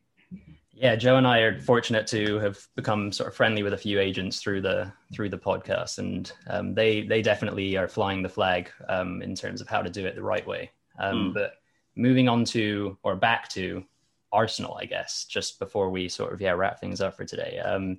[0.75, 4.01] Yeah, Joe and I are fortunate to have become sort of friendly with a few
[4.01, 8.71] agents through the through the podcast, and um, they they definitely are flying the flag
[8.89, 10.71] um, in terms of how to do it the right way.
[10.99, 11.35] Um, mm.
[11.35, 11.55] But
[11.95, 13.85] moving on to or back to
[14.33, 17.59] Arsenal, I guess, just before we sort of yeah wrap things up for today.
[17.59, 17.99] Um,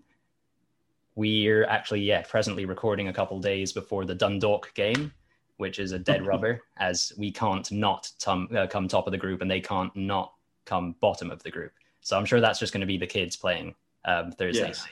[1.15, 5.13] we're actually yeah presently recording a couple days before the Dundalk game,
[5.57, 9.17] which is a dead rubber, as we can't not tum- uh, come top of the
[9.17, 10.33] group and they can't not
[10.65, 11.71] come bottom of the group.
[12.01, 13.75] So I'm sure that's just going to be the kids playing
[14.05, 14.67] um, Thursday.
[14.67, 14.85] Yes.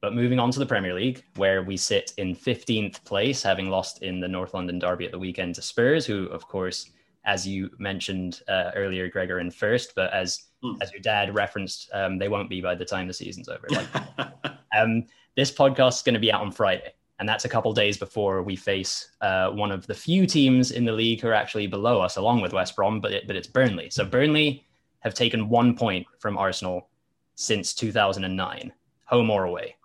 [0.00, 4.02] But moving on to the Premier League, where we sit in 15th place, having lost
[4.02, 6.90] in the North London Derby at the weekend to Spurs, who, of course,
[7.24, 10.76] as you mentioned uh, earlier, Gregor, in first, but as mm.
[10.80, 13.66] as your dad referenced, um, they won't be by the time the season's over.
[13.70, 13.86] Like,
[14.76, 15.04] um,
[15.36, 18.42] this podcast is going to be out on Friday, And that's a couple days before
[18.42, 22.00] we face uh, one of the few teams in the league who are actually below
[22.00, 23.90] us, along with West Brom, but, it, but it's Burnley.
[23.90, 24.64] So Burnley
[25.00, 26.88] have taken one point from Arsenal
[27.34, 28.72] since 2009,
[29.04, 29.76] home or away.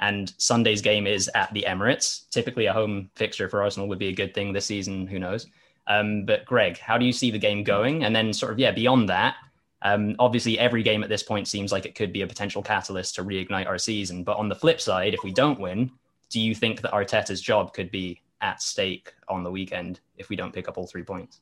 [0.00, 2.28] And Sunday's game is at the Emirates.
[2.30, 5.06] Typically, a home fixture for Arsenal would be a good thing this season.
[5.06, 5.46] Who knows?
[5.86, 8.04] Um, but Greg, how do you see the game going?
[8.04, 9.36] And then, sort of, yeah, beyond that,
[9.82, 13.16] um, obviously, every game at this point seems like it could be a potential catalyst
[13.16, 14.24] to reignite our season.
[14.24, 15.90] But on the flip side, if we don't win,
[16.30, 20.36] do you think that Arteta's job could be at stake on the weekend if we
[20.36, 21.40] don't pick up all three points?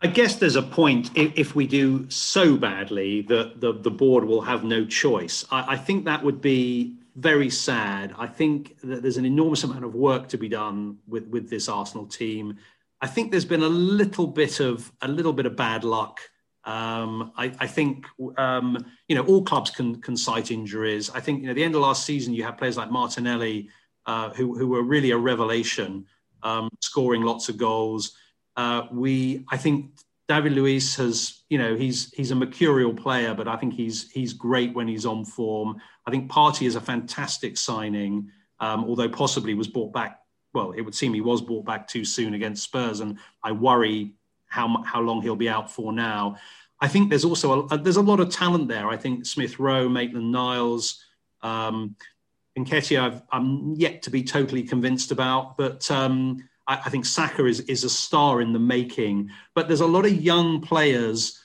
[0.00, 4.40] I guess there's a point if, we do so badly that the, the board will
[4.40, 5.44] have no choice.
[5.52, 8.12] I, I think that would be very sad.
[8.18, 11.68] I think that there's an enormous amount of work to be done with, with this
[11.68, 12.58] Arsenal team.
[13.02, 16.20] I think there's been a little bit of a little bit of bad luck.
[16.64, 18.06] Um, I, I, think
[18.38, 21.10] um, you know all clubs can can cite injuries.
[21.10, 23.68] I think you know the end of last season you had players like Martinelli
[24.06, 26.06] uh, who who were really a revelation,
[26.44, 28.16] um, scoring lots of goals.
[28.56, 29.90] Uh, we I think
[30.28, 34.32] David Luiz has, you know, he's he's a mercurial player, but I think he's he's
[34.32, 35.76] great when he's on form.
[36.06, 40.21] I think Partey is a fantastic signing, um, although possibly was bought back.
[40.54, 44.12] Well, it would seem he was brought back too soon against Spurs, and I worry
[44.46, 46.36] how how long he'll be out for now.
[46.80, 48.88] I think there's also a, there's a lot of talent there.
[48.88, 51.02] I think Smith Rowe, Maitland Niles,
[51.42, 51.96] um,
[52.58, 57.46] Nketiah, i am yet to be totally convinced about, but um, I, I, think Saka
[57.46, 61.38] is, is a star in the making, but there's a lot of young players.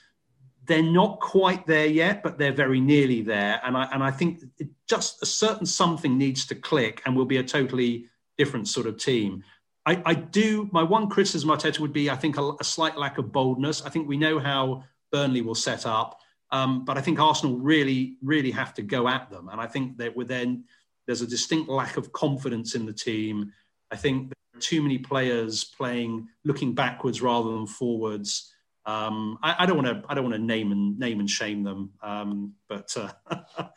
[0.66, 3.62] They're not quite there yet, but they're very nearly there.
[3.64, 4.42] And I, and I think
[4.88, 8.98] just a certain something needs to click and we'll be a totally different sort of
[8.98, 9.44] team.
[9.86, 13.18] I, I do, my one criticism, Arteta, would be I think a, a, slight lack
[13.18, 13.82] of boldness.
[13.84, 16.20] I think we know how Burnley will set up.
[16.52, 19.50] Um, but I think Arsenal really, really have to go at them.
[19.50, 20.64] And I think that then
[21.06, 23.52] there's a distinct lack of confidence in the team.
[23.92, 28.52] I think too many players playing looking backwards rather than forwards.
[28.86, 31.64] Um, I, I, don't want to I don't want to name and name and shame
[31.64, 33.12] them, um, but, uh,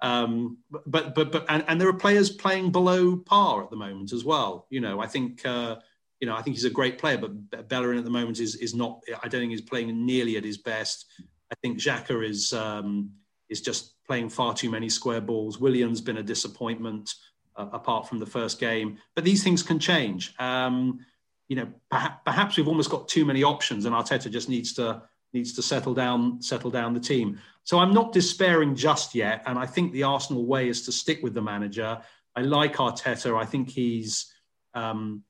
[0.00, 4.12] um, but but but and, and, there are players playing below par at the moment
[4.12, 4.66] as well.
[4.70, 5.76] You know, I think uh,
[6.20, 8.74] you know I think he's a great player, but Bellerin at the moment is is
[8.74, 9.00] not.
[9.22, 11.06] I don't think he's playing nearly at his best.
[11.50, 13.10] I think Xhaka is um,
[13.48, 15.58] is just playing far too many square balls.
[15.58, 17.14] Willian's been a disappointment
[17.56, 18.98] uh, apart from the first game.
[19.14, 20.34] But these things can change.
[20.38, 21.00] Um,
[21.48, 25.02] you know, perhaps, perhaps we've almost got too many options, and Arteta just needs to
[25.32, 27.38] needs to settle down settle down the team.
[27.66, 31.20] So I'm not despairing just yet, and I think the Arsenal way is to stick
[31.20, 32.00] with the manager.
[32.36, 33.36] I like Arteta.
[33.36, 34.32] I think he's.
[34.72, 35.24] Um,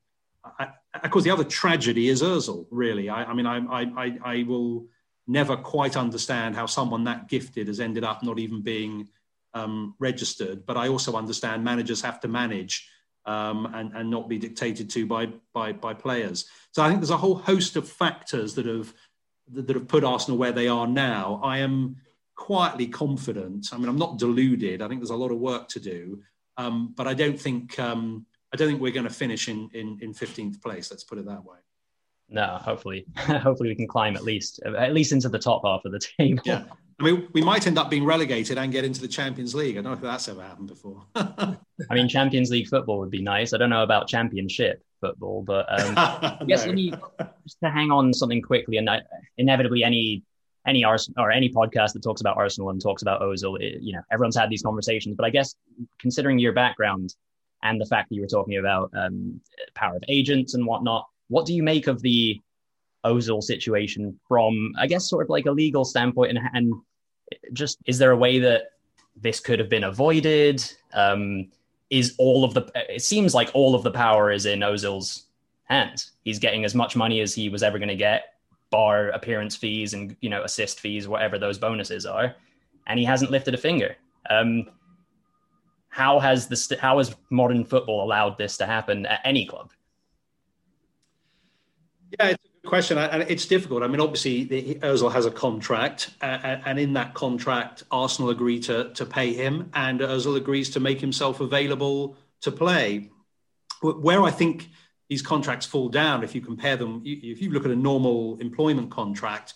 [0.59, 0.67] I,
[1.03, 2.67] of course, the other tragedy is Özil.
[2.69, 4.85] Really, I, I mean, I, I, I will
[5.25, 9.09] never quite understand how someone that gifted has ended up not even being
[9.55, 12.87] um, registered, but I also understand managers have to manage
[13.25, 16.45] um, and, and not be dictated to by, by, by players.
[16.71, 18.93] So I think there's a whole host of factors that have
[19.53, 21.39] that have put Arsenal where they are now.
[21.41, 21.95] I am
[22.37, 23.67] quietly confident.
[23.73, 24.81] I mean, I'm not deluded.
[24.81, 26.21] I think there's a lot of work to do,
[26.55, 29.99] um, but I don't think um, I don't think we're going to finish in, in
[30.01, 30.89] in 15th place.
[30.89, 31.57] Let's put it that way.
[32.29, 35.91] No, hopefully, hopefully we can climb at least at least into the top half of
[35.91, 36.41] the table.
[36.45, 36.63] Yeah,
[36.99, 39.77] I mean, we might end up being relegated and get into the Champions League.
[39.77, 41.03] I don't know if that's ever happened before.
[41.15, 41.57] I
[41.91, 43.53] mean, Champions League football would be nice.
[43.53, 46.71] I don't know about Championship football, but um, I guess no.
[46.71, 46.91] any,
[47.43, 48.89] just to hang on something quickly, and
[49.37, 50.23] inevitably any
[50.67, 53.93] any Arsenal or any podcast that talks about Arsenal and talks about Ozil, it, you
[53.93, 55.15] know, everyone's had these conversations.
[55.15, 55.55] But I guess
[55.99, 57.15] considering your background
[57.63, 59.41] and the fact that you were talking about um,
[59.73, 62.39] power of agents and whatnot, what do you make of the
[63.05, 66.73] Ozil situation from, I guess, sort of like a legal standpoint, and, and
[67.53, 68.71] just is there a way that
[69.15, 70.63] this could have been avoided?
[70.93, 71.49] Um,
[71.89, 75.27] is all of the it seems like all of the power is in Ozil's
[75.63, 76.11] hands.
[76.23, 78.33] He's getting as much money as he was ever going to get,
[78.69, 82.35] bar appearance fees and you know assist fees, whatever those bonuses are,
[82.87, 83.95] and he hasn't lifted a finger.
[84.29, 84.67] Um,
[85.89, 86.71] how has this?
[86.79, 89.71] How has modern football allowed this to happen at any club?
[92.19, 93.83] Yeah, it's a good question, and it's difficult.
[93.83, 98.59] I mean, obviously, the, Ozil has a contract, uh, and in that contract, Arsenal agree
[98.61, 103.09] to to pay him, and Ozil agrees to make himself available to play.
[103.81, 104.69] Where I think
[105.09, 108.91] these contracts fall down, if you compare them, if you look at a normal employment
[108.91, 109.53] contract,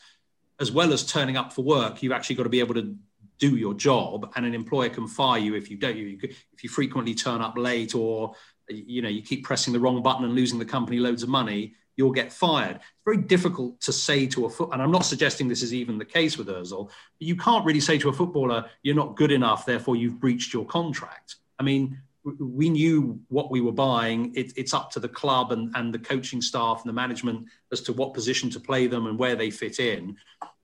[0.59, 2.95] as well as turning up for work, you've actually got to be able to
[3.39, 5.97] do your job, and an employer can fire you if you don't.
[5.97, 8.33] If you frequently turn up late, or
[8.69, 11.75] you know you keep pressing the wrong button and losing the company loads of money
[11.95, 12.77] you'll get fired.
[12.77, 15.97] It's very difficult to say to a foot, and I'm not suggesting this is even
[15.97, 19.31] the case with Ozil, but you can't really say to a footballer, you're not good
[19.31, 21.35] enough, therefore you've breached your contract.
[21.59, 24.33] I mean, we knew what we were buying.
[24.35, 27.81] It, it's up to the club and, and the coaching staff and the management as
[27.81, 30.17] to what position to play them and where they fit in.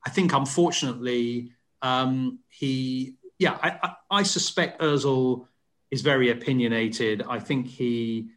[0.05, 1.51] I think, unfortunately,
[1.81, 5.45] um, he, yeah, I, I, I suspect Özil
[5.91, 7.23] is very opinionated.
[7.27, 8.29] I think he,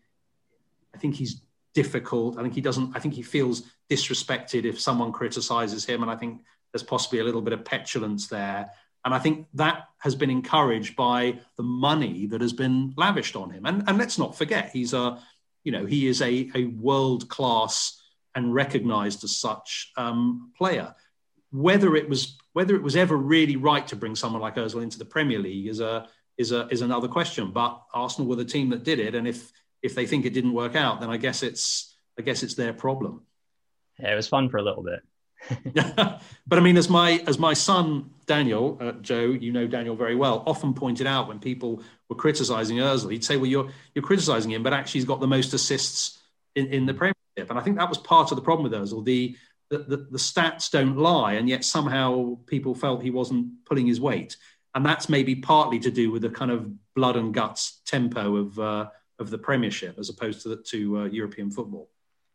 [0.94, 1.42] I think he's
[1.74, 2.38] difficult.
[2.38, 2.96] I think he doesn't.
[2.96, 6.42] I think he feels disrespected if someone criticizes him, and I think
[6.72, 8.70] there's possibly a little bit of petulance there.
[9.04, 13.50] And I think that has been encouraged by the money that has been lavished on
[13.50, 13.64] him.
[13.66, 15.18] And, and let's not forget, he's a,
[15.64, 18.00] you know, he is a, a world class
[18.34, 20.94] and recognized as such um, player.
[21.50, 24.98] Whether it was whether it was ever really right to bring someone like Özil into
[24.98, 27.50] the Premier League is a is a is another question.
[27.52, 29.50] But Arsenal were the team that did it, and if
[29.82, 32.72] if they think it didn't work out, then I guess it's I guess it's their
[32.72, 33.22] problem.
[33.98, 35.00] Yeah, it was fun for a little bit.
[35.74, 40.14] but I mean, as my as my son Daniel, uh, Joe, you know Daniel very
[40.14, 44.50] well, often pointed out when people were criticising Özil, he'd say, "Well, you're you're criticising
[44.52, 46.20] him, but actually he's got the most assists
[46.54, 49.04] in, in the Premiership." And I think that was part of the problem with Özil.
[49.04, 49.36] The,
[49.70, 54.00] the the, the stats don't lie, and yet somehow people felt he wasn't pulling his
[54.00, 54.36] weight,
[54.74, 58.58] and that's maybe partly to do with the kind of blood and guts tempo of
[58.58, 58.88] uh,
[59.18, 61.90] of the Premiership as opposed to to uh, European football.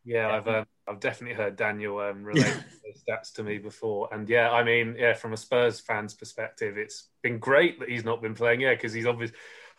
[0.06, 4.28] Yeah, I've um, I've definitely heard Daniel um, relate those stats to me before, and
[4.28, 8.22] yeah, I mean, yeah, from a Spurs fan's perspective, it's been great that he's not
[8.22, 9.36] been playing, yeah, because he's obviously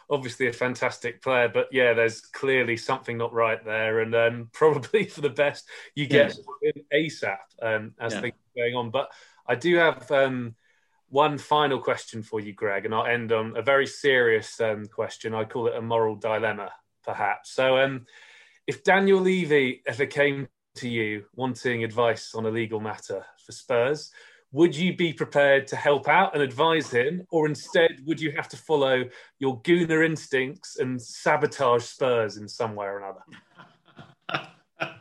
[0.10, 5.06] obviously a fantastic player, but yeah, there's clearly something not right there, and um, probably
[5.06, 6.84] for the best you get yes.
[6.94, 8.22] ASAP um, as yeah.
[8.22, 8.90] things are going on.
[8.90, 9.12] But
[9.48, 10.56] I do have um,
[11.10, 15.34] one final question for you, Greg, and I'll end on a very serious um, question.
[15.34, 16.72] I call it a moral dilemma,
[17.04, 17.52] perhaps.
[17.52, 18.06] So, um,
[18.68, 24.11] if Daniel Levy ever came to you wanting advice on a legal matter for Spurs,
[24.51, 28.47] would you be prepared to help out and advise him, or instead would you have
[28.49, 29.05] to follow
[29.39, 33.22] your gooner instincts and sabotage Spurs in some way or another?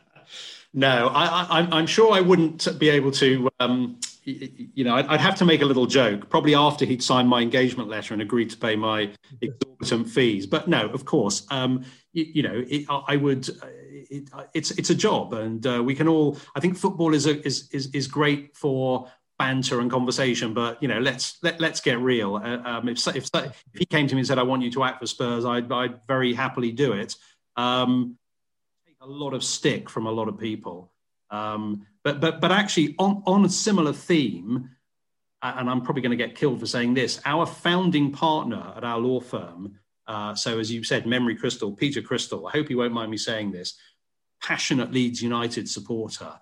[0.73, 3.49] no, I, am sure I wouldn't be able to.
[3.59, 7.41] Um, you know, I'd, have to make a little joke, probably after he'd signed my
[7.41, 9.11] engagement letter and agreed to pay my
[9.41, 10.45] exorbitant fees.
[10.45, 14.95] But no, of course, um, you, you, know, it, I would it, it's it's a
[14.95, 16.37] job, and uh, we can all.
[16.55, 19.09] I think football is a, is is is great for
[19.39, 22.35] banter and conversation, but you know, let's let let's get real.
[22.35, 24.83] Uh, um, if, if if he came to me and said, "I want you to
[24.83, 27.15] act for Spurs," I'd I'd very happily do it.
[27.55, 28.17] Um,
[28.99, 30.91] a lot of stick from a lot of people,
[31.29, 34.71] um, but but but actually on on a similar theme.
[35.43, 37.21] And I'm probably going to get killed for saying this.
[37.23, 42.01] Our founding partner at our law firm, uh, so as you said, Memery Crystal, Peter
[42.01, 42.47] Crystal.
[42.47, 43.77] I hope you won't mind me saying this
[44.41, 46.33] passionate Leeds United supporter.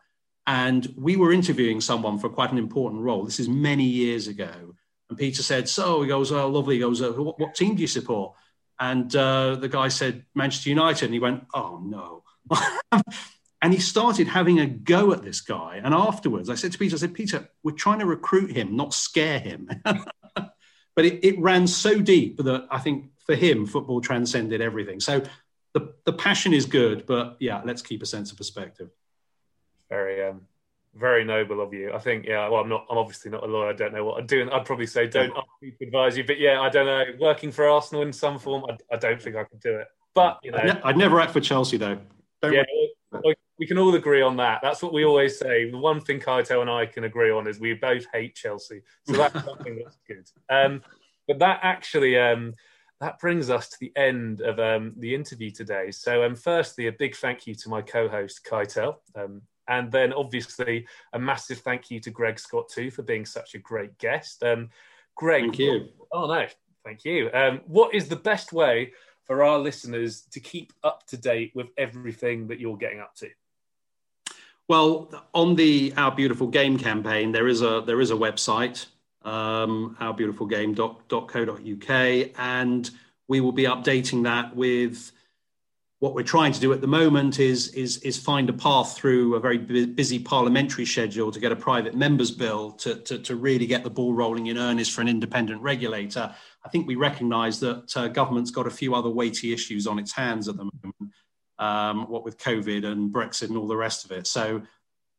[0.47, 3.25] And we were interviewing someone for quite an important role.
[3.25, 4.75] This is many years ago.
[5.09, 6.75] And Peter said, So he goes, Oh, lovely.
[6.75, 8.33] He goes, uh, what, what, team do you support?
[8.79, 11.05] And uh, the guy said, Manchester United.
[11.05, 12.23] And he went, Oh, no.
[13.65, 15.81] and he started having a go at this guy.
[15.83, 18.93] And afterwards, I said to Peter, I said, Peter, we're trying to recruit him, not
[18.93, 19.67] scare him.
[19.83, 24.99] but it, it ran so deep that I think for him, football transcended everything.
[24.99, 25.23] So
[25.73, 28.91] the, the passion is good, but yeah, let's keep a sense of perspective.
[29.89, 30.41] Very um,
[30.93, 31.91] very noble of you.
[31.91, 33.69] I think, yeah, well, I'm not, I'm obviously not a lawyer.
[33.69, 34.47] I don't know what I'm doing.
[34.49, 37.03] I'd probably say don't ask me to advise you, but yeah, I don't know.
[37.19, 39.87] Working for Arsenal in some form, I, I don't think I could do it.
[40.13, 40.59] But, you know.
[40.59, 41.97] I'd, ne- I'd never act for Chelsea, though.
[42.43, 42.84] Don't yeah, we,
[43.57, 44.59] we can all agree on that.
[44.61, 45.69] That's what we always say.
[45.69, 48.81] The one thing Kaito and I can agree on is we both hate Chelsea.
[49.05, 50.29] So that's something that's good.
[50.49, 50.81] Um,
[51.27, 52.53] but that actually, um,
[52.99, 55.91] that brings us to the end of um, the interview today.
[55.91, 60.87] So, um, firstly, a big thank you to my co-host Kaitel, um, and then obviously
[61.13, 64.43] a massive thank you to Greg Scott too for being such a great guest.
[64.43, 64.69] Um,
[65.15, 65.89] Greg, thank you.
[66.11, 66.45] Oh no,
[66.83, 67.29] thank you.
[67.33, 68.93] Um, what is the best way
[69.25, 73.29] for our listeners to keep up to date with everything that you're getting up to?
[74.67, 78.87] Well, on the Our Beautiful Game campaign, there is a there is a website
[79.23, 82.89] um, ourbeautifulgame.co.uk, and
[83.27, 85.11] we will be updating that with
[85.99, 89.35] what we're trying to do at the moment is, is, is find a path through
[89.35, 93.65] a very busy parliamentary schedule to get a private members bill to, to, to really
[93.65, 96.35] get the ball rolling in earnest for an independent regulator.
[96.63, 100.11] I think we recognise that uh, government's got a few other weighty issues on its
[100.11, 101.13] hands at the moment,
[101.59, 104.27] um, what with COVID and Brexit and all the rest of it.
[104.27, 104.61] So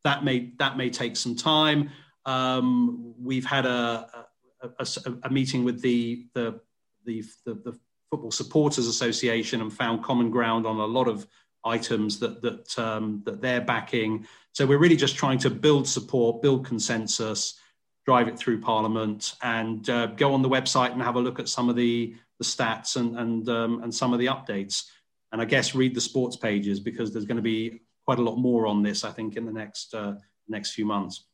[0.05, 1.91] that may that may take some time.
[2.25, 4.27] Um, we've had a,
[4.61, 4.87] a, a,
[5.23, 6.61] a, meeting with the, the,
[7.05, 7.79] the, the,
[8.11, 11.27] Football Supporters Association and found common ground on a lot of
[11.65, 14.27] items that, that, um, that they're backing.
[14.53, 17.59] So we're really just trying to build support, build consensus,
[18.05, 21.49] drive it through Parliament, and uh, go on the website and have a look at
[21.49, 24.85] some of the the stats and and um, and some of the updates.
[25.33, 28.37] And I guess read the sports pages because there's going to be quite a lot
[28.37, 29.05] more on this.
[29.05, 30.15] I think in the next uh,
[30.49, 31.27] next few months.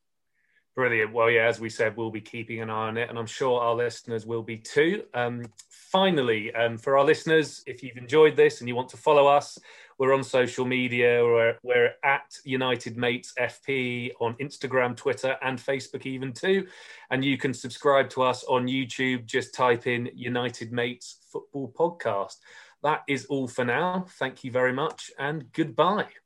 [0.75, 1.13] Brilliant.
[1.13, 3.61] Well, yeah, as we said, we'll be keeping an eye on it, and I'm sure
[3.61, 5.05] our listeners will be too.
[5.13, 9.27] Um, finally, um, for our listeners, if you've enjoyed this and you want to follow
[9.27, 9.59] us,
[9.99, 11.23] we're on social media.
[11.23, 16.67] We're, we're at United Mates FP on Instagram, Twitter, and Facebook, even too.
[17.11, 19.27] And you can subscribe to us on YouTube.
[19.27, 22.37] Just type in United Mates Football Podcast.
[22.83, 24.07] That is all for now.
[24.19, 26.22] Thank you very much, and goodbye.